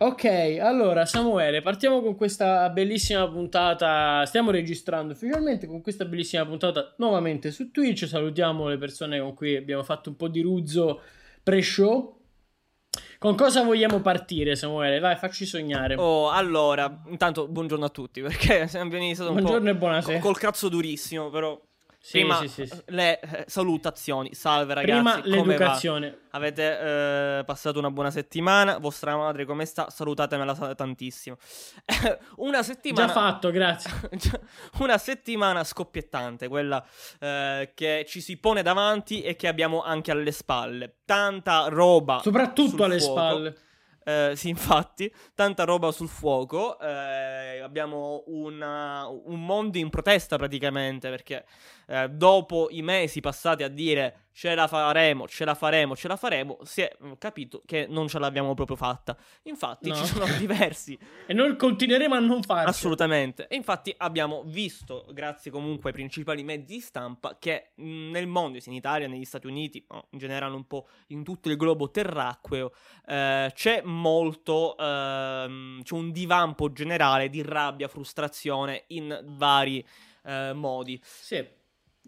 [0.00, 4.24] Ok, allora Samuele, partiamo con questa bellissima puntata.
[4.26, 8.06] Stiamo registrando ufficialmente con questa bellissima puntata nuovamente su Twitch.
[8.06, 11.00] Salutiamo le persone con cui abbiamo fatto un po' di ruzzo
[11.42, 12.16] pre-show.
[13.18, 15.00] Con cosa vogliamo partire, Samuele?
[15.00, 15.96] Vai, facci sognare.
[15.96, 20.18] Oh, allora, intanto buongiorno a tutti, perché siamo iniziato un Buongiorno po' e buonasera.
[20.20, 21.60] col cazzo durissimo, però
[22.00, 22.82] Sì, prima sì, sì, sì.
[22.86, 24.32] le eh, salutazioni.
[24.32, 26.18] Salve ragazzi, Prima l'educazione.
[26.30, 26.78] Avete
[27.40, 28.78] eh, passato una buona settimana?
[28.78, 29.90] Vostra madre come sta?
[29.90, 31.36] Salutatemela sa- tantissimo.
[32.36, 33.90] una settimana Già fatto, grazie.
[34.78, 36.82] una settimana scoppiettante, quella
[37.18, 40.98] eh, che ci si pone davanti e che abbiamo anche alle spalle.
[41.04, 42.20] Tanta roba.
[42.22, 43.18] Soprattutto alle fuoco.
[43.20, 43.56] spalle.
[44.04, 46.78] Eh, sì, infatti, tanta roba sul fuoco.
[46.80, 51.44] eh, abbiamo una- un mondo in protesta praticamente perché
[51.88, 56.16] eh, dopo i mesi passati a dire ce la faremo, ce la faremo, ce la
[56.16, 59.16] faremo, si è mm, capito che non ce l'abbiamo proprio fatta.
[59.44, 59.96] Infatti, No.
[59.96, 62.68] ci sono diversi E noi continueremo a non farlo.
[62.68, 63.48] Assolutamente.
[63.48, 68.60] E infatti abbiamo visto, grazie comunque ai principali mezzi di stampa, che mh, nel mondo,
[68.60, 71.90] sia in Italia, negli Stati Uniti, ma in generale un po' in tutto il globo
[71.90, 72.72] terracqueo,
[73.06, 79.84] eh, c'è molto, ehm, c'è un divampo generale di rabbia, frustrazione in vari
[80.24, 81.00] eh, modi.
[81.02, 81.56] Sì.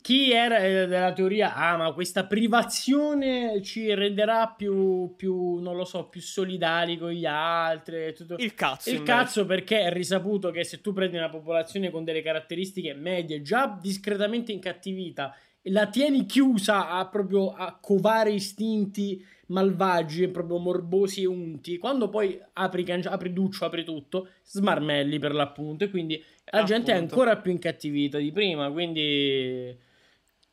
[0.03, 5.85] Chi era eh, della teoria, ah, ma questa privazione ci renderà più, più, non lo
[5.85, 8.15] so, più solidari con gli altri.
[8.15, 8.37] Tutto.
[8.39, 8.91] Il cazzo.
[8.91, 13.43] Il cazzo perché è risaputo che se tu prendi una popolazione con delle caratteristiche medie,
[13.43, 20.59] già discretamente incattivita, e la tieni chiusa a proprio a covare istinti malvagi e proprio
[20.59, 26.23] morbosi e unti, quando poi apri, apri duccio, apri tutto, smarmelli per l'appunto e quindi
[26.47, 27.15] la gente è Appunto.
[27.15, 29.89] ancora più incattivita di prima, quindi...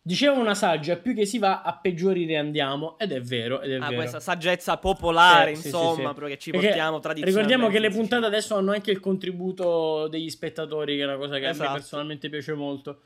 [0.07, 2.97] Diceva una saggia, più che si va, a peggiori andiamo.
[2.97, 3.95] Ed è vero, ed è Ah, vero.
[3.95, 6.25] questa saggezza popolare, Sì, sì, insomma, sì, sì.
[6.27, 7.53] che ci Perché portiamo tradizionalmente.
[7.55, 11.33] Ricordiamo che le puntate adesso hanno anche il contributo degli spettatori, che è una cosa
[11.39, 11.73] che a me Esatto.
[11.73, 13.01] personalmente piace molto.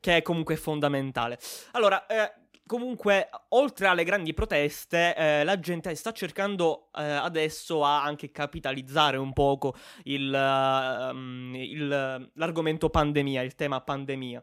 [0.00, 1.38] che è comunque fondamentale.
[1.70, 2.30] Allora, eh,
[2.66, 9.16] comunque, oltre alle grandi proteste, eh, la gente sta cercando eh, adesso a anche capitalizzare
[9.16, 14.42] un poco il, ehm, il- l'argomento pandemia, il tema pandemia.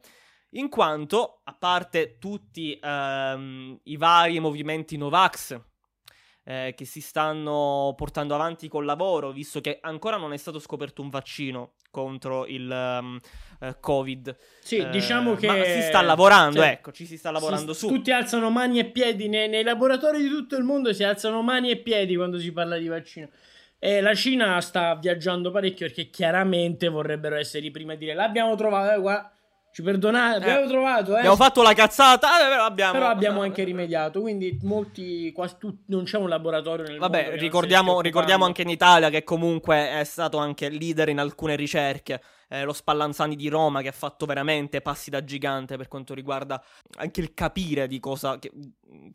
[0.52, 5.60] In quanto, a parte tutti ehm, i vari movimenti Novax
[6.44, 11.02] eh, che si stanno portando avanti col lavoro, visto che ancora non è stato scoperto
[11.02, 13.20] un vaccino contro il ehm,
[13.60, 14.36] eh, Covid.
[14.62, 15.48] Sì, Eh, diciamo che...
[15.82, 17.88] Si sta lavorando, cioè, ecco, ci si sta lavorando si- su.
[17.88, 21.70] Tutti alzano mani e piedi nei, nei laboratori di tutto il mondo, si alzano mani
[21.70, 23.30] e piedi quando si parla di vaccino.
[23.78, 28.56] E la Cina sta viaggiando parecchio perché chiaramente vorrebbero essere i primi a dire l'abbiamo
[28.56, 29.32] trovato, eh, qua,
[29.72, 31.20] ci perdonate, Eh, trovato, eh.
[31.20, 32.92] Abbiamo fatto la cazzata, eh, però abbiamo...
[32.94, 38.02] Però abbiamo anche rimediato, quindi molti, quasi tutti, non c'è un laboratorio nel Vabbè, ricordiamo,
[38.02, 42.22] ricordiamo anche in Italia che comunque è stato anche leader in alcune ricerche.
[42.50, 46.62] Eh, lo Spallanzani di Roma che ha fatto veramente passi da gigante per quanto riguarda
[46.98, 48.52] anche il capire di cosa, che-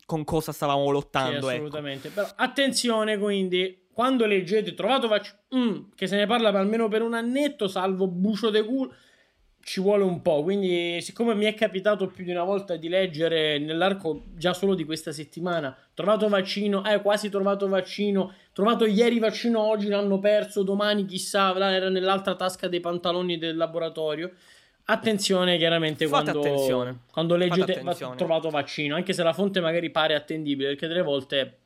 [0.07, 1.37] con cosa stavamo Sì, lottando.
[1.37, 1.47] ecco.
[1.49, 2.09] assolutamente.
[2.09, 7.13] Però attenzione, quindi, quando leggete trovato vaccino, che se ne parla per almeno per un
[7.13, 8.91] annetto, salvo bucio de culo,
[9.67, 10.43] ci vuole un po'.
[10.43, 14.85] Quindi, siccome mi è capitato più di una volta di leggere nell'arco già solo di
[14.85, 21.03] questa settimana, trovato vaccino, eh, quasi trovato vaccino, trovato ieri vaccino, oggi l'hanno perso, domani
[21.03, 24.31] chissà, era nell'altra tasca dei pantaloni del laboratorio.
[24.85, 26.99] Attenzione, chiaramente, Fate quando, attenzione.
[27.11, 31.57] quando leggete va- trovato vaccino, anche se la fonte magari pare attendibile, perché delle volte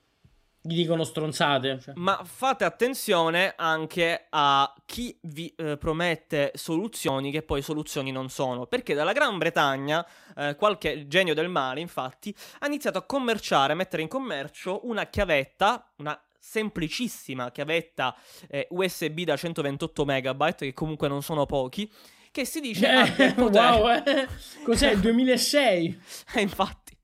[0.62, 1.80] gli dicono stronzate.
[1.82, 1.94] cioè.
[1.98, 8.68] Ma fate attenzione anche a chi vi eh, promette soluzioni che poi soluzioni non sono.
[8.68, 10.06] Perché dalla Gran Bretagna
[10.36, 15.06] eh, qualche genio del male, infatti, ha iniziato a commerciare, a mettere in commercio una
[15.08, 18.16] chiavetta, una semplicissima chiavetta
[18.48, 21.92] eh, USB da 128 megabyte, che comunque non sono pochi,
[22.32, 22.88] che si dice
[23.36, 24.28] potere- wow, eh.
[24.64, 26.02] Cos'è il 2006?
[26.36, 26.96] eh, infatti.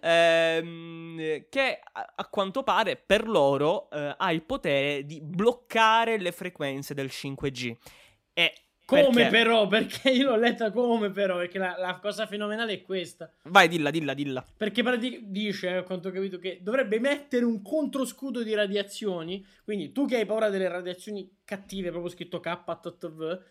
[0.00, 6.32] Ehm, che a, a quanto pare per loro eh, ha il potere di bloccare le
[6.32, 7.76] frequenze del 5G.
[8.34, 8.52] E
[8.84, 9.66] Come perché- però?
[9.66, 11.36] Perché io l'ho letta come però?
[11.36, 13.30] Perché la, la cosa fenomenale è questa.
[13.44, 14.44] Vai, dilla, dilla, dilla.
[14.56, 14.82] Perché
[15.22, 19.44] dice, a quanto ho capito, che dovrebbe mettere un controscudo di radiazioni.
[19.64, 23.42] Quindi tu che hai paura delle radiazioni cattive, proprio scritto KTV,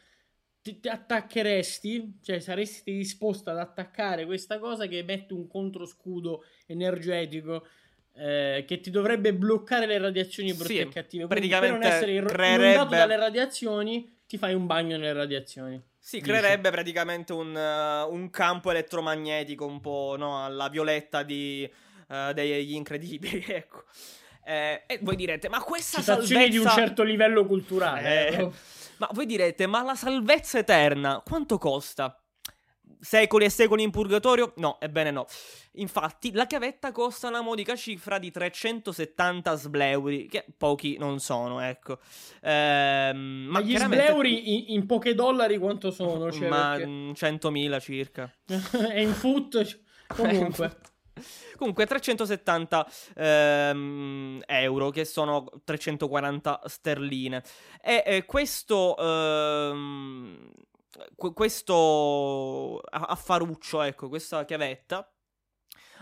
[0.62, 7.66] ti, ti attaccheresti, cioè saresti disposto ad attaccare questa cosa che mette un controscudo energetico.
[8.14, 11.28] eh, che ti dovrebbe bloccare le radiazioni brutte Sì, e cattive.
[11.28, 15.82] Quindi praticamente per non essere ir- creerebbe- dalle radiazioni, ti fai un bagno nelle radiazioni.
[15.98, 16.30] Si Dice.
[16.30, 21.64] creerebbe praticamente un, eh, un campo elettromagnetico un po' no, alla violetta di,
[22.10, 23.86] eh, degli incredibili, ecco.
[24.52, 26.50] Eh, e voi direte, ma questa Citazioni salvezza...
[26.50, 28.28] di un certo livello culturale.
[28.28, 28.50] Eh, eh.
[28.98, 32.16] ma voi direte, ma la salvezza eterna quanto costa?
[33.00, 34.52] Secoli e secoli in purgatorio?
[34.58, 35.26] No, ebbene no.
[35.76, 42.00] Infatti, la chiavetta costa una modica cifra di 370 sbleuri, che pochi non sono, ecco.
[42.42, 43.18] Ehm,
[43.48, 46.30] Ma, ma gli chiaramente- sbleuri in, in pochi dollari quanto sono?
[46.32, 48.32] Cioè, ma perché- mm, 100.000 circa.
[48.94, 49.80] e in foot
[50.14, 50.76] comunque.
[51.58, 57.44] Comunque 370 ehm, euro, che sono 340 sterline.
[57.82, 60.50] E eh, questo, ehm,
[61.16, 65.12] que- questo affaruccio, ecco, questa chiavetta,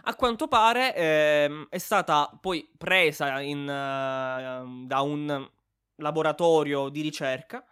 [0.03, 5.49] a quanto pare ehm, è stata poi presa in, eh, da un
[5.95, 7.63] laboratorio di ricerca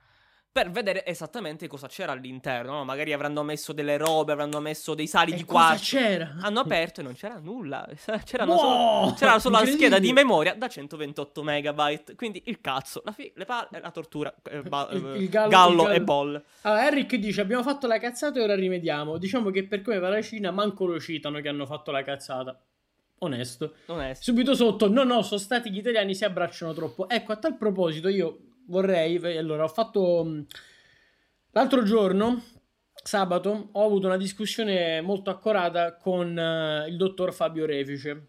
[0.63, 2.71] per vedere esattamente cosa c'era all'interno.
[2.77, 2.83] no?
[2.83, 5.95] Magari avranno messo delle robe, avranno messo dei sali E di cosa quarzo.
[5.97, 6.35] c'era?
[6.41, 7.87] Hanno aperto e non c'era nulla.
[8.25, 8.59] C'erano Wow!
[9.03, 12.15] solo, c'era solo la scheda di memoria da 128 megabyte.
[12.15, 15.83] Quindi il cazzo, la, fi- palle, la tortura, eh, ba- Il- eh, il gallo- gallo,
[15.83, 15.93] gallo.
[15.95, 16.43] e bolle.
[16.61, 19.17] Allora, Eric dice: Abbiamo fatto la cazzata e ora rimediamo.
[19.19, 22.59] Diciamo che per come va la Cina, manco lo citano che hanno fatto la cazzata.
[23.19, 23.73] Onesto.
[23.85, 24.13] È.
[24.13, 27.09] Subito sotto, no, no, sono stati gli italiani si abbracciano troppo.
[27.09, 29.17] Ecco, a tal proposito, io vorrei.
[29.37, 30.23] Allora, ho fatto.
[30.23, 30.45] mh,
[31.51, 32.43] L'altro giorno,
[33.03, 38.27] sabato, ho avuto una discussione molto accorata con eh, il dottor Fabio Refice.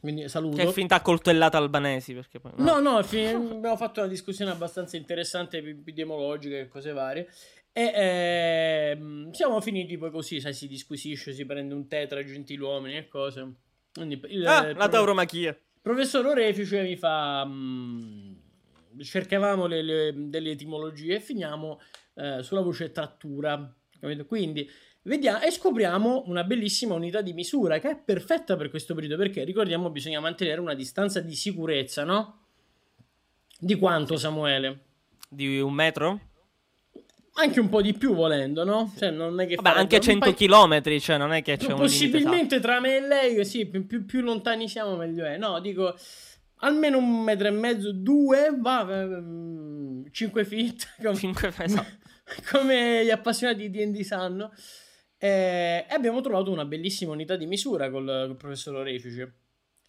[0.00, 0.56] Quindi saluto.
[0.56, 2.12] Che è finta coltellata albanesi.
[2.12, 7.28] Perché poi, No, no, fi- abbiamo fatto una discussione abbastanza interessante, epidemiologica e cose varie.
[7.72, 12.96] E ehm, siamo finiti poi così, sai, si disquisisce, si prende un tè tra gentiluomini
[12.96, 13.52] e cose.
[13.92, 15.56] Quindi il, Ah, il la tauromachia.
[15.80, 17.44] professor Orefice mi fa...
[17.46, 18.33] mm,
[19.02, 21.80] cercavamo le- le- delle etimologie e finiamo
[22.14, 23.72] eh, sulla voce trattura.
[23.98, 24.24] capito?
[24.26, 24.68] Quindi
[25.02, 29.44] vediamo e scopriamo una bellissima unità di misura che è perfetta per questo periodo perché
[29.44, 32.38] ricordiamo bisogna mantenere una distanza di sicurezza, no?
[33.58, 34.80] Di quanto, Samuele?
[35.28, 36.20] Di un metro?
[37.36, 38.92] Anche un po' di più volendo, no?
[38.96, 40.34] Cioè, non è che Vabbè, anche un 100 paio-
[40.80, 41.78] km, cioè non è che c'è un.
[41.80, 45.36] Possibilmente tra me e lei, sì, più, più- più lontani siamo meglio è.
[45.36, 45.96] No, dico
[46.64, 51.86] almeno un metro e mezzo, due, va, ehm, cinque feet, come, 5 esatto.
[52.50, 54.52] come gli appassionati di D&D sanno.
[55.18, 59.34] Eh, E abbiamo trovato una bellissima unità di misura col, col professor Orefice.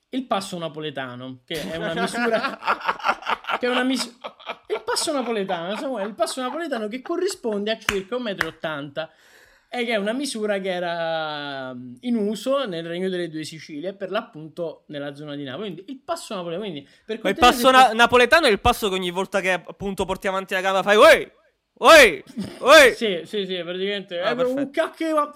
[0.10, 2.58] Il passo napoletano, che è una misura...
[3.60, 4.16] che è una misura...
[4.68, 9.10] Il passo napoletano, Samuele, il passo napoletano che corrisponde a circa 1,80 m
[9.80, 13.94] e che è una misura che era mm, in uso nel Regno delle Due Sicilie,
[13.94, 15.74] per l'appunto nella zona di Napoli.
[15.74, 18.96] Quindi il passo napoletano, quindi per Ma il passo na- napoletano è il passo che
[18.96, 21.32] ogni volta che appunto porti avanti la gamba fai Oi!
[21.80, 22.24] Oi!
[22.60, 22.94] Oi!
[22.96, 24.70] Sì, sì, sì, praticamente Ah, è un perfetto.
[24.72, 25.34] cacchio.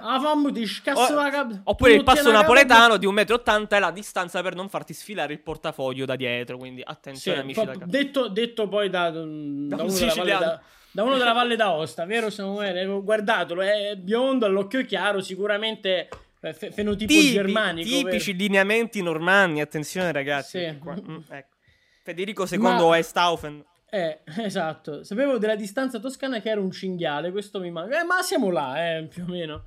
[0.00, 3.78] Ah, fammi di scazzo O- la cap- Oppure il passo napoletano di 1,80 m è
[3.78, 6.58] la distanza per non farti sfilare il portafoglio da dietro.
[6.58, 7.84] Quindi Sì, attenzione, amici fa- da casa.
[7.86, 10.40] detto, detto poi da, da un uno della Valle siciliano.
[10.44, 12.84] da, da uno della Valle d'Aosta, vero Samuele?
[12.86, 16.08] Guardatelo, è biondo, all'occhio chiaro, sicuramente
[16.40, 17.88] eh, fe- fenotipo Tipi- germanico.
[17.88, 18.44] tipici vero?
[18.44, 19.60] lineamenti normanni.
[19.60, 20.58] Attenzione, ragazzi.
[20.58, 20.78] Sì.
[21.10, 21.56] Mm, ecco.
[22.02, 23.64] Federico II Westhofen.
[23.90, 25.04] Eh, esatto.
[25.04, 28.00] Sapevo della distanza toscana che era un cinghiale, questo mi manca.
[28.00, 29.64] Eh, ma siamo là, eh, più o meno.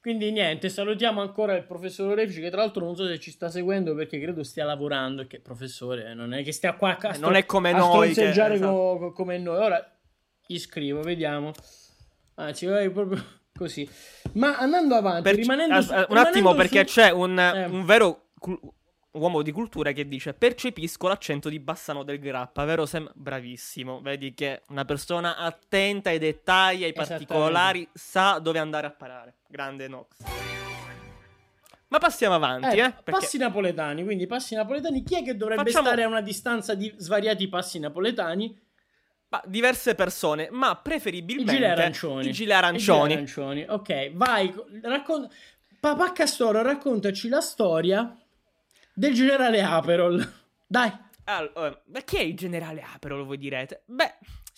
[0.00, 3.48] Quindi niente, salutiamo ancora il professor Orefici che tra l'altro non so se ci sta
[3.48, 7.36] seguendo perché credo stia lavorando che professore non è che stia qua a Eh, non
[7.36, 8.98] è come noi che- esatto.
[8.98, 9.56] co- come noi.
[9.56, 9.93] Ora
[10.46, 11.52] gli scrivo, vediamo.
[12.36, 13.22] Anzi, vai proprio
[13.56, 13.88] così.
[14.32, 17.64] Ma andando avanti, Per- rimanendo su- un rimanendo attimo, perché su- c'è un, Eh.
[17.66, 18.58] un vero cul-
[19.12, 23.10] uomo di cultura che dice: Percepisco l'accento di Bassano del Grappa, vero Sam?
[23.14, 24.00] Bravissimo.
[24.00, 29.34] Vedi che una persona attenta ai dettagli, ai particolari, sa dove andare a parare.
[29.46, 30.16] Grande Nox.
[31.88, 32.86] Ma passiamo avanti, eh?
[32.86, 35.04] Eh, perché Passi napoletani, quindi passi napoletani.
[35.04, 38.62] Chi è che dovrebbe Facciamo- stare a una distanza di svariati passi napoletani?
[39.46, 42.28] Diverse persone, ma I preferibilmente gilet arancioni.
[42.28, 43.12] I gilet arancioni.
[43.12, 43.66] I gilet arancioni.
[43.68, 44.54] Ok, vai.
[44.82, 45.28] Raccon-
[45.80, 48.16] Papà Castoro, raccontaci la storia
[48.94, 50.32] del generale Aperol.
[50.66, 50.90] Dai.
[51.24, 53.82] Allora, ma chi è il generale Aperol, voi direte?
[53.86, 54.14] Beh,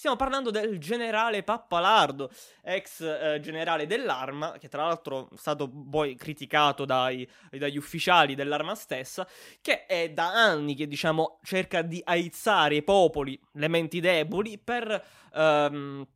[0.06, 2.30] stiamo parlando del generale Pappalardo,
[2.62, 8.76] ex eh, generale dell'arma, che tra l'altro è stato poi criticato dai- dagli ufficiali dell'arma
[8.76, 9.26] stessa,
[9.60, 15.04] che è da anni che, diciamo, cerca di aizzare i popoli, le menti deboli, per
[15.34, 16.06] ehm,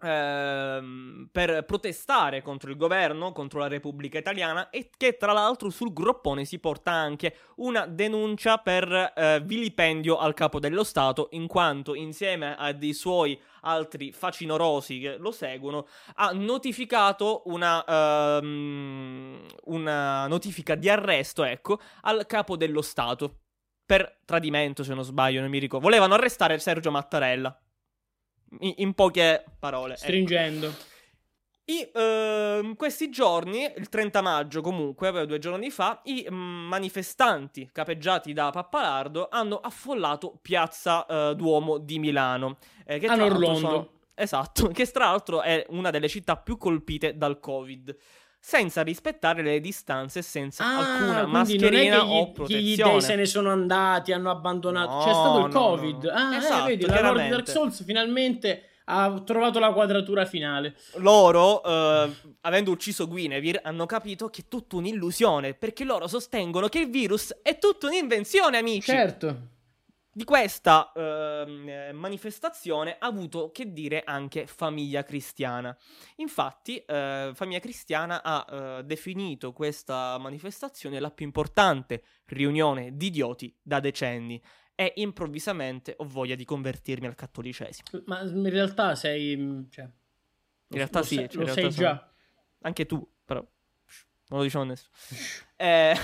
[0.00, 5.92] ehm, per protestare contro il governo, contro la Repubblica Italiana e che tra l'altro sul
[5.92, 11.94] groppone si porta anche una denuncia per eh, vilipendio al capo dello Stato in quanto
[11.94, 15.86] insieme a dei suoi altri facinorosi che lo seguono
[16.16, 23.40] ha notificato una, ehm, una notifica di arresto ecco al capo dello Stato
[23.84, 25.86] per tradimento se non sbaglio non mi ricordo.
[25.86, 27.56] Volevano arrestare Sergio Mattarella
[28.60, 29.94] in, in poche parole.
[29.94, 30.02] ecco.
[30.02, 30.74] Stringendo.
[31.68, 38.32] I, ehm, questi giorni, il 30 maggio comunque, due giorni fa, i mm, manifestanti capeggiati
[38.32, 42.58] da Pappalardo hanno affollato Piazza eh, Duomo di Milano.
[42.84, 43.58] eh, che l'altro Norlondo.
[43.58, 47.96] sono- Esatto, che tra l'altro è una delle città più colpite dal Covid.
[48.48, 52.32] Senza rispettare le distanze senza alcuna Ah, quindi non è mascherina che gli, o gli
[52.32, 52.92] protezione.
[52.92, 54.92] dei se ne sono andati, hanno abbandonato.
[54.92, 56.04] No, C'è stato il no, Covid.
[56.04, 56.10] no.
[56.12, 57.34] Ah, eh, Esatto, vedi, la Lord chiaramente.
[57.34, 60.76] Dark Souls finalmente ha trovato la quadratura finale.
[60.98, 62.08] loro, eh,
[62.42, 67.34] avendo ucciso Guinevere, hanno capito che è tutta un'illusione, perché loro sostengono che il virus
[67.42, 68.92] è tutta un'invenzione, amici.
[68.92, 69.36] Certo.
[70.16, 75.76] Di questa eh, manifestazione ha avuto che dire anche Famiglia Cristiana.
[76.16, 78.46] Infatti, eh, Famiglia Cristiana ha
[78.78, 84.42] eh, definito questa manifestazione la più importante riunione di idioti da decenni.
[84.74, 88.02] E improvvisamente ho voglia di convertirmi al cattolicesimo.
[88.06, 89.36] Ma in realtà sei.
[89.36, 92.12] mh, Cioè, In realtà lo sì, cioè, in lo realtà sei sono- già.
[92.62, 93.40] Anche tu, però.
[94.28, 94.94] Non lo diciamo a nessuno.
[95.56, 95.94] Eh,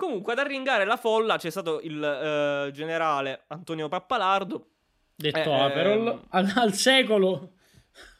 [0.00, 4.68] Comunque, ad arringare la folla c'è stato il eh, generale Antonio Pappalardo.
[5.14, 6.06] Detto Eh, Aperol.
[6.08, 7.52] ehm, Al, al secolo.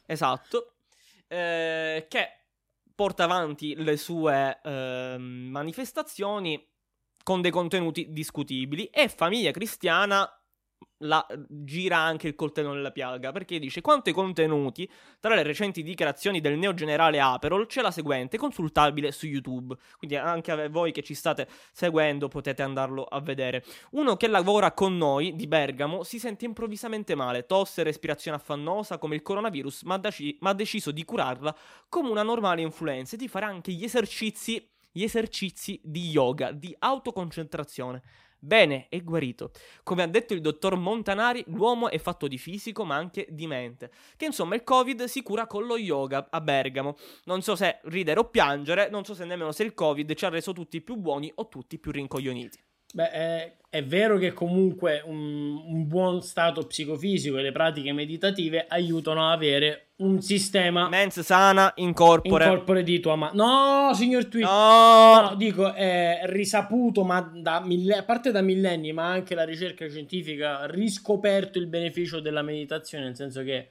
[0.05, 0.73] Esatto.
[1.27, 2.29] eh, che
[2.95, 6.63] porta avanti le sue ehm, manifestazioni
[7.23, 8.85] con dei contenuti discutibili.
[8.87, 10.31] E Famiglia Cristiana
[11.03, 15.83] la gira anche il coltello nella piaga perché dice quanto ai contenuti tra le recenti
[15.83, 19.77] dichiarazioni del neo generale Aperol c'è la seguente consultabile su YouTube.
[19.97, 23.65] Quindi anche voi che ci state seguendo potete andarlo a vedere.
[23.93, 29.15] Uno che lavora con noi di Bergamo si sente improvvisamente male tosse respirazione affannosa come
[29.15, 31.57] il coronavirus ma, daci- ma ha deciso di curarla
[31.89, 36.75] come una normale influenza e di fare anche gli esercizi gli esercizi di yoga di
[36.77, 38.03] autoconcentrazione
[38.43, 39.51] Bene, è guarito.
[39.83, 43.91] Come ha detto il dottor Montanari, l'uomo è fatto di fisico ma anche di mente.
[44.17, 46.97] Che insomma il Covid si cura con lo yoga a Bergamo.
[47.25, 50.31] Non so se ridere o piangere, non so se nemmeno se il Covid ci ha
[50.31, 52.59] reso tutti più buoni o tutti più rincoglioniti.
[52.93, 58.67] Beh, è, è vero che comunque un, un buon stato psicofisico e le pratiche meditative
[58.69, 62.45] aiutano a avere un sistema Mens sana in corpore.
[62.45, 64.45] in corpore di tua ma No, signor Tweet.
[64.47, 65.21] No!
[65.29, 69.87] No, dico, è risaputo, ma da mille- a parte da millenni, ma anche la ricerca
[69.89, 73.69] scientifica ha riscoperto il beneficio della meditazione, nel senso che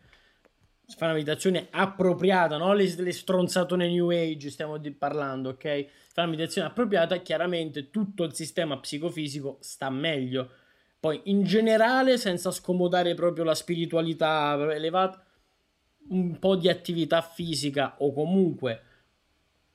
[0.98, 2.74] fa una meditazione appropriata, no?
[2.74, 5.86] Le, le stronzatone New Age stiamo di- parlando, ok?
[6.14, 10.50] Fa una meditazione appropriata, chiaramente tutto il sistema psicofisico sta meglio.
[11.00, 15.24] Poi, in generale, senza scomodare proprio la spiritualità elevata,
[16.10, 18.82] un po' di attività fisica o comunque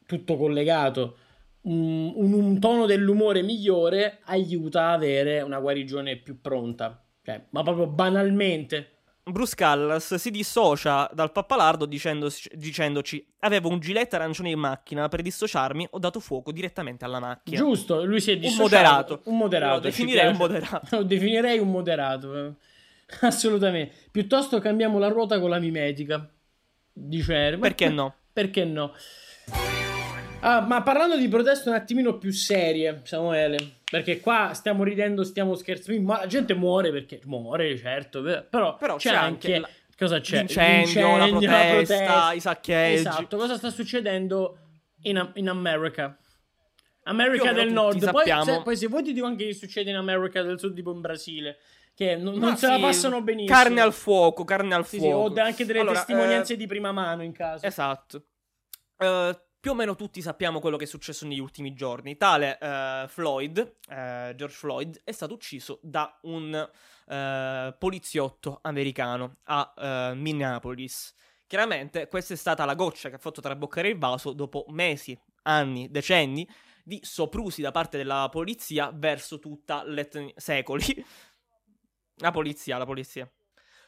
[0.06, 1.16] tutto collegato,
[1.62, 7.02] un, un- un tono dell'umore migliore aiuta a avere una guarigione più pronta.
[7.22, 8.93] Cioè, ma proprio banalmente.
[9.26, 15.22] Bruce Callas si dissocia dal pappalardo dicendoci, dicendoci avevo un gilet arancione in macchina per
[15.22, 17.56] dissociarmi ho dato fuoco direttamente alla macchina.
[17.56, 18.62] Giusto, lui si è Un dissociato.
[18.62, 19.20] moderato.
[19.24, 19.74] Un moderato.
[19.74, 20.96] Lo definirei un moderato.
[20.96, 22.54] Lo definirei un moderato.
[23.22, 23.94] Assolutamente.
[24.10, 26.28] Piuttosto cambiamo la ruota con la mimetica.
[26.92, 28.14] Dice Perché no?
[28.32, 28.92] Perché no?
[30.40, 35.54] Ah, ma parlando di proteste un attimino più serie, Samuele, perché qua stiamo ridendo, stiamo
[35.54, 40.18] scherzando, ma la gente muore perché muore, certo, però, Però c'è, c'è anche, la- cosa
[40.18, 40.38] c'è?
[40.38, 42.94] L'incendio, la protesta, i saccheggi.
[42.98, 44.58] Esatto, cosa sta succedendo
[45.02, 46.18] in, in America?
[47.04, 48.10] America del Nord.
[48.10, 50.90] Poi se, poi se vuoi ti dico anche che succede in America del Sud, tipo
[50.90, 51.58] in Brasile,
[51.94, 53.56] che non, non se la sì, passano benissimo.
[53.56, 55.38] Carne al fuoco, carne al Sì, sì, fuoco.
[55.38, 57.64] ho anche delle Allora, testimonianze eh, di prima mano in caso.
[57.64, 58.24] Esatto.
[58.98, 62.18] Eh, più o meno tutti sappiamo quello che è successo negli ultimi giorni.
[62.18, 66.54] Tale eh, Floyd, eh, George Floyd, è stato ucciso da un
[67.08, 71.14] eh, poliziotto americano a eh, Minneapolis.
[71.46, 75.90] Chiaramente questa è stata la goccia che ha fatto traboccare il vaso dopo mesi, anni,
[75.90, 76.46] decenni
[76.82, 80.30] di soprusi da parte della polizia verso tutta l'etnia...
[80.36, 80.84] secoli.
[82.16, 83.26] La polizia, la polizia.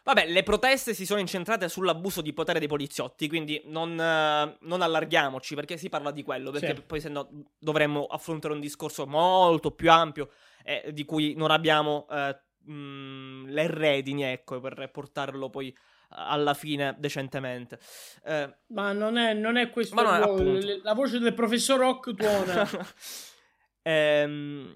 [0.07, 4.81] Vabbè, le proteste si sono incentrate sull'abuso di potere dei poliziotti, quindi non, eh, non
[4.81, 6.83] allarghiamoci perché si parla di quello, perché Sì.
[6.83, 10.31] poi se no dovremmo affrontare un discorso molto più ampio
[10.63, 15.77] eh, di cui non abbiamo eh, mh, le redini, ecco, per portarlo poi
[16.11, 17.81] alla fine decentemente.
[18.23, 19.97] Eh, ma non è, non è questo.
[19.97, 20.81] Ma non è.
[20.85, 22.65] La voce del professor Rock tuona.
[23.83, 24.73] ehm,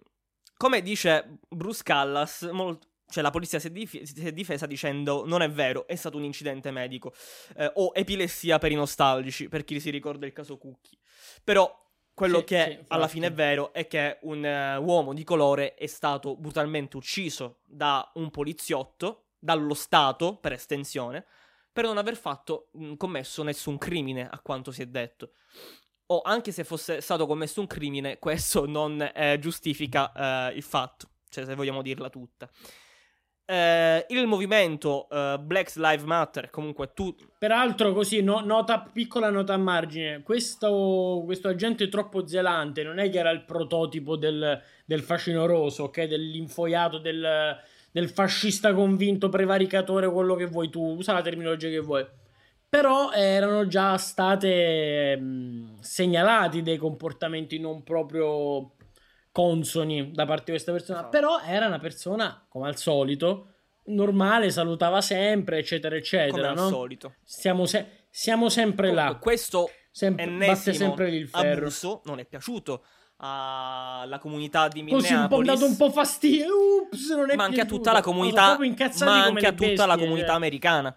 [0.57, 5.27] come dice Bruce Callas, molto cioè la polizia si è, dif- si è, difesa dicendo
[5.27, 7.13] non è vero, è stato un incidente medico
[7.57, 10.97] eh, o epilessia per i nostalgici, per chi si ricorda il caso Cookie.
[11.45, 11.77] Però
[12.15, 15.75] quello sì, che sì, alla fine è vero è che un uh, uomo di colore
[15.75, 21.25] è stato brutalmente ucciso da un poliziotto, dallo Stato per estensione,
[21.73, 25.33] per non aver fatto mh, commesso nessun crimine, a quanto si è detto.
[26.07, 31.09] O anche se fosse stato commesso un crimine, questo non eh, giustifica eh, il fatto,
[31.29, 32.51] cioè se vogliamo dirla tutta
[33.51, 37.13] eh, il movimento eh, Black Lives Matter, comunque tu...
[37.37, 43.11] Peraltro così, no, nota, piccola nota a margine, questo, questo, agente troppo zelante non è
[43.11, 46.05] che era il prototipo del, del facinoroso, ok?
[46.05, 47.59] Dell'infoiato, del,
[47.91, 52.07] del fascista convinto, prevaricatore, quello che vuoi tu, usa la terminologia che vuoi.
[52.69, 58.75] Però erano già state mh, segnalati dei comportamenti non proprio
[59.33, 60.99] consoni da parte di questa persona.
[61.01, 61.17] Esatto.
[61.17, 63.47] Però era una persona, come al solito,
[63.87, 66.49] normale, salutava sempre, eccetera, eccetera.
[66.49, 66.69] Come al no?
[66.69, 67.15] solito.
[67.25, 69.19] Siamo, se- siamo sempre Comunque, là.
[69.19, 71.61] Questo Sem- batte sempre il ferro.
[71.61, 72.85] abuso non è piaciuto
[73.23, 75.11] alla comunità di Minneapolis.
[75.11, 76.47] Così un po' dato un po' fastidio.
[76.85, 77.75] Ups, non è ma anche piaciuto.
[77.75, 80.37] a tutta la comunità, ma anche a tutta bestie, la comunità cioè.
[80.37, 80.97] americana.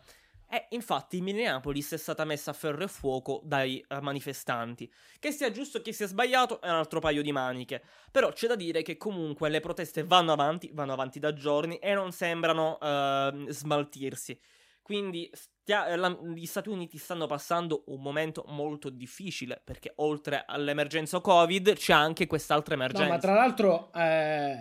[0.53, 4.87] E infatti Minneapolis è stata messa a ferro e fuoco dai uh, manifestanti.
[5.17, 7.81] Che sia giusto o che sia sbagliato è un altro paio di maniche.
[8.11, 11.95] Però c'è da dire che comunque le proteste vanno avanti, vanno avanti da giorni e
[11.95, 14.39] non sembrano uh, smaltirsi.
[14.83, 20.43] Quindi stia- eh, la- gli Stati Uniti stanno passando un momento molto difficile perché oltre
[20.45, 23.07] all'emergenza Covid c'è anche quest'altra emergenza.
[23.07, 24.55] No, ma tra l'altro eh,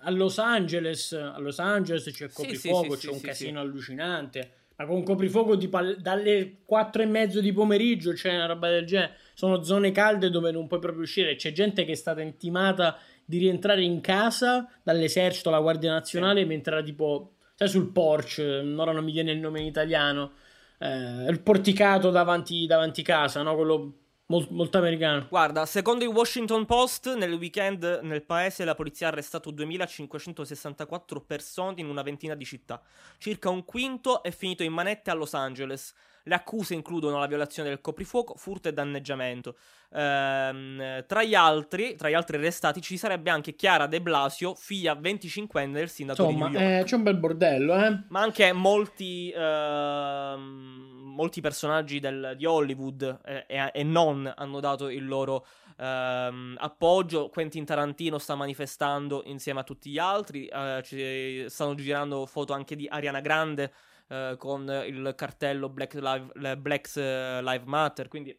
[0.00, 4.57] a Los Angeles, a Los Angeles c'è coprifuoco, sì, sì, sì, c'è un casino allucinante
[4.78, 9.16] ma con coprifuoco tipo dalle 4 e mezzo di pomeriggio c'è una roba del genere.
[9.34, 11.34] Sono zone calde dove non puoi proprio uscire.
[11.34, 16.46] C'è gente che è stata intimata di rientrare in casa dall'esercito, la Guardia Nazionale, sì.
[16.46, 20.32] mentre era tipo, sai, sul porch, ora non mi viene il nome in italiano,
[20.78, 23.56] eh, il porticato davanti, davanti casa, no?
[23.56, 23.94] Quello
[24.30, 25.26] Mol- molto americano.
[25.30, 31.80] Guarda, secondo il Washington Post, nel weekend nel paese la polizia ha arrestato 2564 persone
[31.80, 32.82] in una ventina di città.
[33.16, 35.94] Circa un quinto è finito in manette a Los Angeles.
[36.28, 39.56] Le accuse includono la violazione del coprifuoco, furto e danneggiamento.
[39.94, 44.94] Ehm, tra, gli altri, tra gli altri arrestati ci sarebbe anche Chiara De Blasio, figlia
[44.94, 46.80] 25enne del sindaco Insomma, di New York.
[46.80, 48.02] Eh, c'è un bel bordello, eh?
[48.08, 49.32] Ma anche molti...
[49.34, 55.44] Ehm, molti personaggi del, di Hollywood eh, e, non hanno dato il loro
[55.76, 57.28] ehm, appoggio.
[57.28, 60.46] Quentin Tarantino sta manifestando insieme a tutti gli altri.
[60.46, 63.72] Eh, ci stanno girando foto anche di Ariana Grande
[64.08, 68.08] eh, con il cartello Black Live, Black Live Matter.
[68.08, 68.36] Quindi.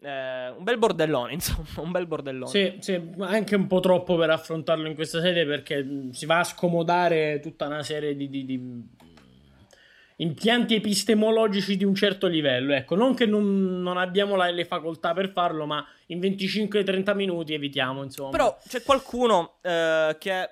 [0.00, 2.50] Eh, un bel bordellone, insomma, un bel bordellone.
[2.50, 6.44] Sì, sì, anche un po' troppo per affrontarlo in questa sede perché si va a
[6.44, 8.82] scomodare tutta una serie di, di, di
[10.16, 12.74] impianti epistemologici di un certo livello.
[12.74, 17.54] Ecco, non che non, non abbiamo la, le facoltà per farlo, ma in 25-30 minuti
[17.54, 18.30] evitiamo, insomma.
[18.30, 20.50] Però c'è qualcuno eh, che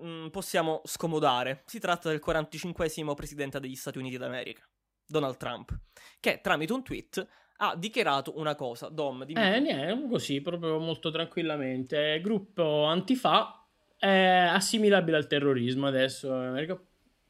[0.00, 1.62] mh, mm, possiamo scomodare.
[1.66, 4.62] Si tratta del 45 presidente degli Stati Uniti d'America,
[5.06, 5.76] Donald Trump,
[6.20, 7.26] che tramite un tweet
[7.58, 8.88] ha dichiarato una cosa.
[8.88, 9.40] Dom, dimmi.
[9.40, 12.20] Eh, niente, così, proprio molto tranquillamente.
[12.20, 13.64] Gruppo antifa
[13.96, 16.78] è assimilabile al terrorismo adesso in America.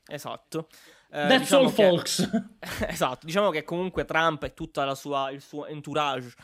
[0.07, 0.68] Esatto.
[1.11, 1.85] Eh, That's diciamo all, che...
[1.85, 2.31] folks.
[2.88, 6.35] esatto, diciamo che comunque Trump e tutto il suo entourage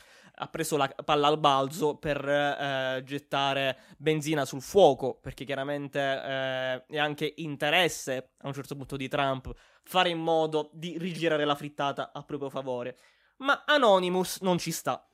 [0.41, 6.87] ha preso la palla al balzo per eh, gettare benzina sul fuoco, perché chiaramente eh,
[6.87, 9.53] è anche interesse a un certo punto di Trump
[9.85, 12.97] fare in modo di rigirare la frittata a proprio favore.
[13.39, 15.07] Ma Anonymous non ci sta.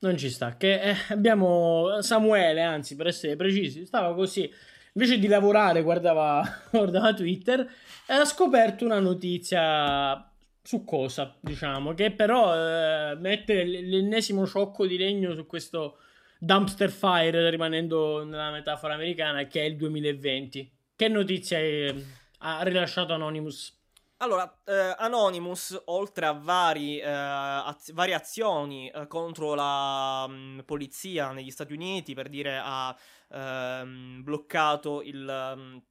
[0.00, 4.50] Non ci sta, che eh, abbiamo Samuele, anzi per essere precisi, stava così
[4.92, 7.60] invece di lavorare guardava, guardava Twitter
[8.06, 10.30] e ha scoperto una notizia
[10.64, 15.98] su cosa, diciamo, che però eh, mette l'ennesimo sciocco di legno su questo
[16.38, 20.72] dumpster fire, rimanendo nella metafora americana, che è il 2020.
[20.96, 21.94] Che notizia è,
[22.38, 23.78] ha rilasciato Anonymous?
[24.18, 30.58] Allora, eh, Anonymous, oltre a vari, eh, az- varie azioni eh, contro la mh, mm,
[30.60, 32.96] polizia negli Stati Uniti, per dire ha
[33.28, 35.82] ehm, bloccato il um,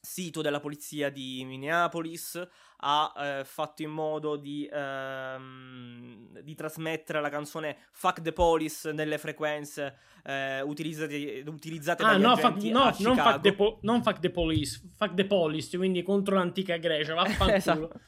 [0.00, 2.40] sito della polizia di Minneapolis,
[2.82, 9.18] ha eh, fatto in modo di, ehm, di, trasmettere la canzone Fuck the Police nelle
[9.18, 14.30] frequenze eh, utilizzate, utilizzate ah, no, fuck, no, non fuck, the po- non fuck the
[14.30, 17.56] Police, Fuck the Police, quindi contro l'antica Grecia, vaffanculo.
[17.56, 18.00] esatto.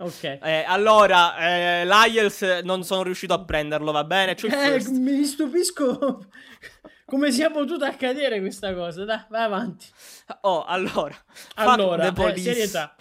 [0.00, 0.38] Ok.
[0.42, 4.34] Eh, allora, eh, l'Iels non sono riuscito a prenderlo, va bene?
[4.34, 6.24] Eh, mi stupisco
[7.04, 9.04] come sia potuta accadere questa cosa.
[9.04, 9.86] Dai, vai avanti.
[10.42, 11.14] Oh, allora.
[11.56, 12.94] Allora, eh, serietà.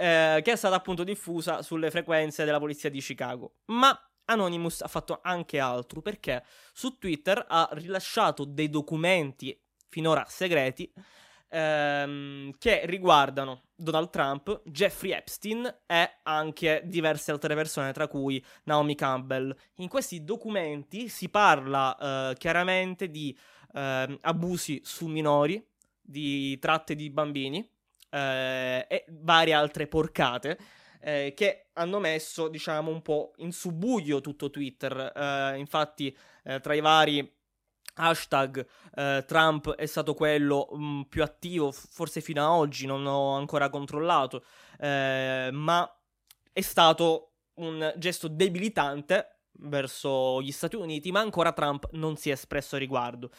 [0.00, 3.56] Eh, che è stata appunto diffusa sulle frequenze della polizia di Chicago.
[3.66, 9.54] Ma Anonymous ha fatto anche altro perché su Twitter ha rilasciato dei documenti
[9.90, 10.90] finora segreti
[11.50, 18.94] ehm, che riguardano Donald Trump, Jeffrey Epstein e anche diverse altre persone, tra cui Naomi
[18.94, 19.54] Campbell.
[19.76, 23.36] In questi documenti si parla eh, chiaramente di
[23.74, 25.62] ehm, abusi su minori,
[26.00, 27.68] di tratte di bambini
[28.10, 30.58] eh, e varie altre porcate
[31.00, 35.12] eh, che hanno messo, diciamo, un po' in subbuglio tutto Twitter.
[35.14, 37.38] Eh, infatti, eh, tra i vari
[37.94, 43.34] hashtag eh, Trump è stato quello mh, più attivo, forse fino a oggi, non ho
[43.34, 44.44] ancora controllato,
[44.78, 45.90] eh, ma
[46.52, 52.32] è stato un gesto debilitante verso gli Stati Uniti, ma ancora Trump non si è
[52.32, 53.30] espresso a riguardo.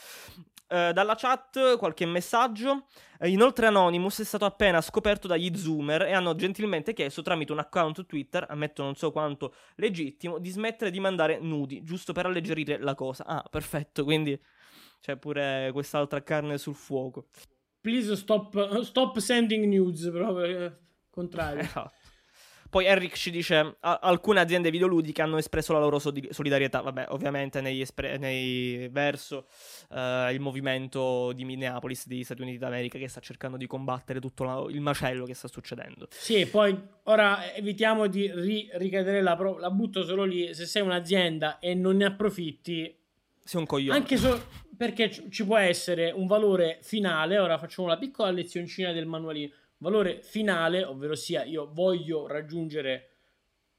[0.72, 2.86] Eh, dalla chat qualche messaggio.
[3.20, 7.60] Eh, inoltre Anonymous è stato appena scoperto dagli Zoomer e hanno gentilmente chiesto tramite un
[7.60, 12.80] account Twitter, ammetto non so quanto legittimo, di smettere di mandare nudi, giusto per alleggerire
[12.80, 13.26] la cosa.
[13.26, 14.40] Ah, perfetto, quindi
[15.02, 17.28] c'è pure quest'altra carne sul fuoco.
[17.82, 20.10] Please stop, stop sending news.
[20.10, 20.78] Proprio eh,
[21.10, 21.64] contrario.
[21.68, 21.92] Esatto.
[22.72, 26.80] Poi Eric ci dice: "A- alcune aziende videoludiche hanno espresso la loro solidarietà.
[26.80, 29.46] Vabbè, ovviamente nei, espre- nei- verso
[29.94, 34.44] eh, il movimento di Minneapolis degli Stati Uniti d'America che sta cercando di combattere tutto
[34.46, 36.08] la- il macello che sta succedendo.
[36.12, 40.54] Sì, poi ora evitiamo di ri- ricadere la, pro- la butto solo lì.
[40.54, 42.96] Se sei un'azienda e non ne approfitti,
[43.44, 43.98] Sei un coglione.
[43.98, 44.46] anche so-
[44.78, 47.38] perché ci può essere un valore finale.
[47.38, 49.52] Ora facciamo una piccola lezioncina del manualino.
[49.82, 53.08] Valore finale, ovvero sia io voglio raggiungere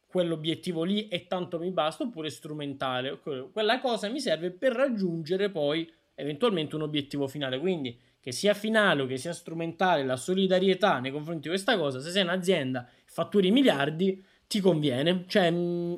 [0.06, 3.18] quell'obiettivo lì e tanto mi basta, oppure strumentale.
[3.18, 7.58] Que- Quella cosa mi serve per raggiungere poi eventualmente un obiettivo finale.
[7.58, 12.00] Quindi che sia finale o che sia strumentale, la solidarietà nei confronti di questa cosa,
[12.00, 15.24] se sei un'azienda fatturi miliardi, ti conviene.
[15.28, 15.52] Cioè,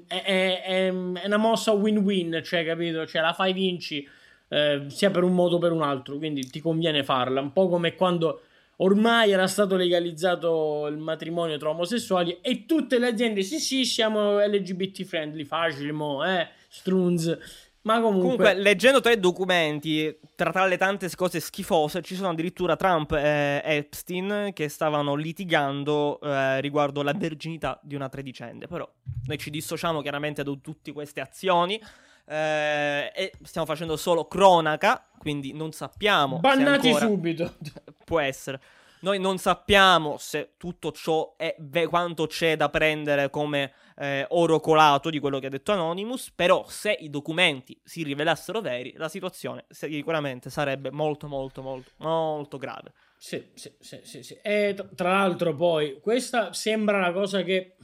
[0.07, 3.07] è, è- è- è una mossa win-win, cioè, capito?
[3.07, 4.07] Cioè, la fai vinci
[4.49, 7.41] eh, sia per un modo o per un altro, quindi ti conviene farla.
[7.41, 8.43] Un po' come quando
[8.77, 14.39] ormai era stato legalizzato il matrimonio tra omosessuali e tutte le aziende, sì sì, siamo
[14.39, 17.39] LGBT friendly, facile, mo, eh, strunz.
[17.85, 22.77] Ma comunque, Comunque, leggendo tre documenti, tra, tra le tante cose schifose, ci sono addirittura
[22.77, 28.67] Trump e Epstein che stavano litigando eh, riguardo la verginità di una tredicenne.
[28.69, 28.91] Però
[29.27, 31.79] noi ci dissociamo chiaramente da tutte queste azioni
[32.27, 36.39] eh, e stiamo facendo solo cronaca, quindi non sappiamo.
[36.39, 37.57] bannati ancora- subito.
[38.05, 38.61] Può essere.
[39.01, 44.61] Noi non sappiamo se tutto ciò è ve- quanto c'è da prendere come eh, oro
[44.61, 49.11] colato di quello che ha detto Anonymous, però se i documenti si rivelassero veri, la
[49.11, 52.95] situazione sicuramente sarebbe molto molto molto molto grave.
[53.19, 54.39] Sì, sì, sì, sì, sì.
[54.43, 57.77] E tra l'altro poi, questa sembra una cosa che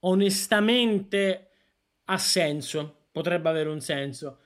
[0.00, 1.50] onestamente
[2.04, 4.38] ha senso, potrebbe avere un senso.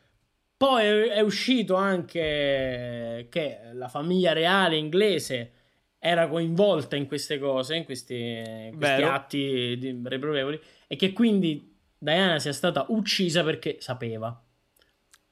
[0.56, 5.52] Poi è, uscito anche che la famiglia reale inglese
[5.98, 12.38] era coinvolta in queste cose, in questi, in questi atti reprovevoli, e che quindi Diana
[12.38, 14.40] sia stata uccisa perché sapeva.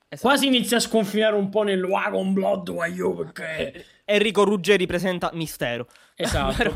[0.08, 0.28] Esatto.
[0.28, 3.84] Quasi inizia a sconfinare un po' nel Wagon Blood, io perché...
[4.04, 5.86] Enrico Ruggeri presenta Mistero.
[6.16, 6.56] Esatto.
[6.62, 6.74] Però-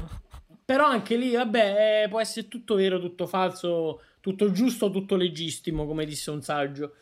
[0.65, 5.85] Però anche lì, vabbè, eh, può essere tutto vero, tutto falso, tutto giusto, tutto legittimo,
[5.85, 6.95] come disse un saggio.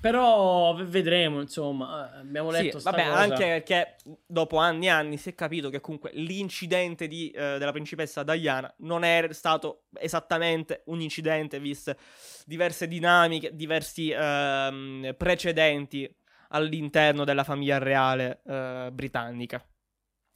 [0.00, 3.18] Però vedremo, insomma, eh, abbiamo Sì, letto sta vabbè, cosa.
[3.18, 7.72] anche perché dopo anni e anni si è capito che comunque l'incidente di, eh, della
[7.72, 11.98] principessa Diana non è stato esattamente un incidente, viste
[12.46, 16.08] diverse dinamiche, diversi ehm, precedenti
[16.50, 19.60] all'interno della famiglia reale eh, britannica.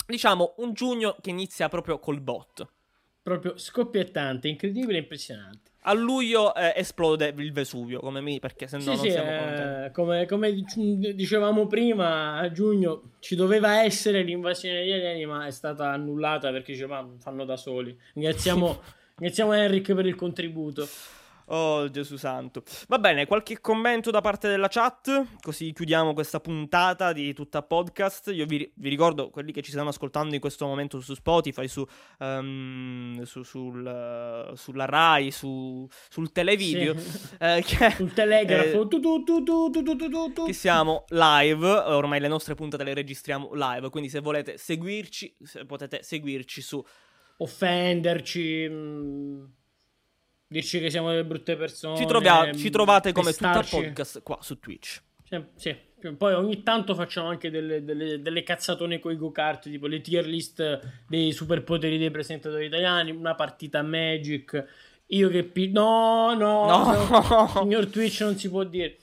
[0.04, 2.66] Diciamo un giugno che inizia proprio col bot.
[3.22, 5.70] Proprio scoppiettante, incredibile e impressionante.
[5.84, 9.30] A luglio eh, esplode il Vesuvio, come me, perché se no sì, non sì, siamo
[9.30, 9.92] eh, contenti.
[9.92, 15.50] come, come dic- dicevamo prima, a giugno ci doveva essere l'invasione degli alieni, ma è
[15.50, 17.98] stata annullata perché diceva, fanno da soli.
[18.14, 18.80] Ringraziamo,
[19.18, 20.86] ringraziamo Henrik per il contributo.
[21.54, 22.62] Oh, Gesù santo.
[22.88, 28.30] Va bene, qualche commento da parte della chat, così chiudiamo questa puntata di tutta podcast.
[28.32, 31.86] Io vi, vi ricordo, quelli che ci stanno ascoltando in questo momento su Spotify, su,
[32.20, 37.18] um, su sul, sulla Rai, su, sul televideo, sì.
[37.38, 37.62] eh,
[37.96, 44.20] sul telegrafo, eh, che siamo live, ormai le nostre puntate le registriamo live, quindi se
[44.20, 46.82] volete seguirci, se potete seguirci su...
[47.36, 48.68] Offenderci...
[48.70, 49.60] Mh
[50.52, 51.96] dirci che siamo delle brutte persone.
[51.96, 53.74] Ci, trovia- ci trovate come tutta pestarci.
[53.76, 55.02] podcast qua su Twitch.
[55.28, 55.76] Sì, sì.
[56.16, 60.26] Poi ogni tanto facciamo anche delle, delle, delle cazzatone con i go-kart, tipo le tier
[60.26, 64.64] list dei superpoteri dei presentatori italiani, una partita Magic.
[65.06, 65.44] Io che...
[65.44, 67.48] Pi- no, no, No.
[67.62, 68.96] signor Twitch non si può dire.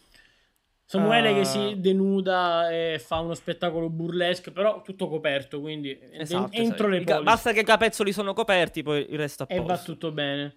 [0.84, 1.34] Samuele Ah.
[1.36, 6.88] che si denuda e fa uno spettacolo burlesque, però tutto coperto, quindi Esatto, entro esatto.
[6.88, 9.92] le polli Basta che i capezzoli sono coperti, poi il resto a e va posto.
[9.92, 10.56] tutto bene.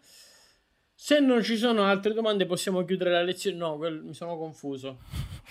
[1.04, 3.56] Se non ci sono altre domande possiamo chiudere la lezione.
[3.56, 5.00] No, quel- mi sono confuso.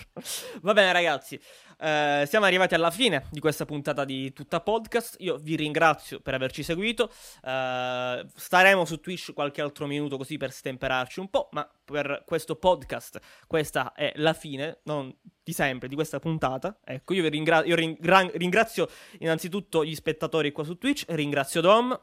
[0.62, 1.38] Va bene, ragazzi.
[1.78, 5.16] eh, siamo arrivati alla fine di questa puntata di Tutta Podcast.
[5.18, 7.10] Io vi ringrazio per averci seguito.
[7.44, 11.50] eh, staremo su Twitch qualche altro minuto così per stemperarci un po'.
[11.52, 16.78] Ma per questo podcast, questa è la fine, non di sempre, di questa puntata.
[16.82, 18.88] Ecco, io vi ringra- io ringra- ringrazio
[19.18, 21.04] innanzitutto gli spettatori qua su Twitch.
[21.08, 22.00] Ringrazio Dom.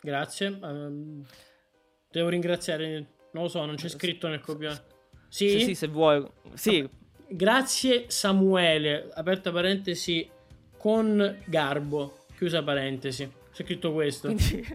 [0.00, 0.46] Grazie.
[0.62, 1.26] ehm,
[2.10, 3.06] devo ringraziare.
[3.32, 4.82] Non lo so, non c'è scritto nel copione.
[5.28, 6.24] Sì, Sì, sì, se vuoi.
[6.54, 6.88] Sì,
[7.32, 10.28] Grazie Samuele, aperta parentesi,
[10.76, 13.30] con garbo, chiusa parentesi.
[13.52, 14.26] C'è scritto questo.
[14.26, 14.66] quindi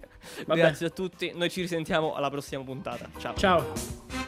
[0.46, 1.34] grazie a tutti.
[1.36, 3.10] Noi ci risentiamo alla prossima puntata.
[3.18, 3.36] Ciao.
[3.36, 4.25] Ciao.